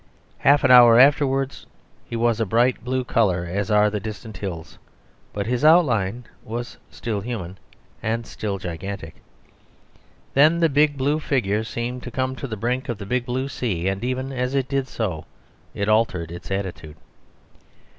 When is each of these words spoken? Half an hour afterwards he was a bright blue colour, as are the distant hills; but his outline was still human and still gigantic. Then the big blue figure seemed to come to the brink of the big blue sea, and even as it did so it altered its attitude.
Half 0.39 0.63
an 0.63 0.71
hour 0.71 0.99
afterwards 0.99 1.67
he 2.05 2.15
was 2.15 2.39
a 2.39 2.45
bright 2.47 2.83
blue 2.83 3.03
colour, 3.03 3.45
as 3.45 3.69
are 3.69 3.91
the 3.91 3.99
distant 3.99 4.37
hills; 4.37 4.79
but 5.31 5.45
his 5.45 5.63
outline 5.63 6.23
was 6.43 6.75
still 6.89 7.21
human 7.21 7.59
and 8.01 8.25
still 8.25 8.57
gigantic. 8.57 9.17
Then 10.33 10.57
the 10.59 10.69
big 10.69 10.97
blue 10.97 11.19
figure 11.19 11.63
seemed 11.63 12.01
to 12.01 12.09
come 12.09 12.35
to 12.37 12.47
the 12.47 12.57
brink 12.57 12.89
of 12.89 12.97
the 12.97 13.05
big 13.05 13.27
blue 13.27 13.47
sea, 13.47 13.87
and 13.87 14.03
even 14.03 14.31
as 14.31 14.55
it 14.55 14.67
did 14.67 14.87
so 14.87 15.25
it 15.75 15.87
altered 15.87 16.31
its 16.31 16.49
attitude. 16.49 16.97